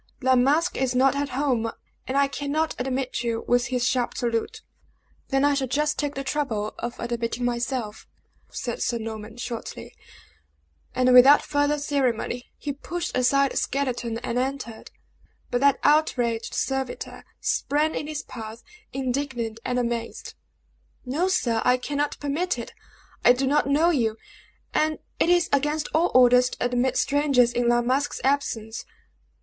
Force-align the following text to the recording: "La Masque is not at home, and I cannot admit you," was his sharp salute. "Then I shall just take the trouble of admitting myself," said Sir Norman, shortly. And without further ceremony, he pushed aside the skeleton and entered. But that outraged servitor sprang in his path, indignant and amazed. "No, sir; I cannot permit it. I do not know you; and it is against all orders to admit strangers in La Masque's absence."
"La 0.19 0.35
Masque 0.35 0.77
is 0.77 0.95
not 0.95 1.15
at 1.15 1.29
home, 1.29 1.71
and 2.07 2.17
I 2.17 2.27
cannot 2.27 2.73
admit 2.79 3.21
you," 3.23 3.43
was 3.47 3.67
his 3.67 3.85
sharp 3.85 4.17
salute. 4.17 4.63
"Then 5.27 5.45
I 5.45 5.53
shall 5.53 5.67
just 5.67 5.99
take 5.99 6.15
the 6.15 6.23
trouble 6.23 6.73
of 6.79 6.99
admitting 6.99 7.45
myself," 7.45 8.07
said 8.49 8.81
Sir 8.81 8.97
Norman, 8.97 9.37
shortly. 9.37 9.95
And 10.95 11.13
without 11.13 11.43
further 11.43 11.77
ceremony, 11.77 12.49
he 12.57 12.73
pushed 12.73 13.15
aside 13.15 13.51
the 13.51 13.57
skeleton 13.57 14.17
and 14.23 14.39
entered. 14.39 14.89
But 15.51 15.61
that 15.61 15.77
outraged 15.83 16.55
servitor 16.55 17.23
sprang 17.39 17.93
in 17.93 18.07
his 18.07 18.23
path, 18.23 18.63
indignant 18.91 19.59
and 19.63 19.77
amazed. 19.77 20.33
"No, 21.05 21.27
sir; 21.27 21.61
I 21.63 21.77
cannot 21.77 22.19
permit 22.19 22.57
it. 22.57 22.73
I 23.23 23.33
do 23.33 23.45
not 23.45 23.69
know 23.69 23.91
you; 23.91 24.17
and 24.73 24.97
it 25.19 25.29
is 25.29 25.47
against 25.53 25.89
all 25.93 26.11
orders 26.15 26.49
to 26.49 26.65
admit 26.65 26.97
strangers 26.97 27.53
in 27.53 27.67
La 27.67 27.83
Masque's 27.83 28.19
absence." 28.23 28.83